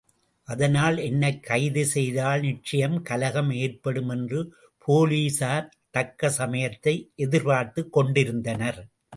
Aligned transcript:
அதனால் 0.47 0.97
என்னைக் 0.97 1.43
கைது 1.43 1.85
செய்தால் 1.85 2.41
நிச்சயம் 2.41 3.01
கலகம் 3.01 3.51
ஏற்படும் 3.51 4.09
என்று 4.09 4.53
போலீசார் 4.77 5.75
தக்க 5.89 6.29
சமயத்தை 6.29 7.11
எதிர்பார்த்துக் 7.15 7.93
கொண்டிருந்தனர். 7.93 8.81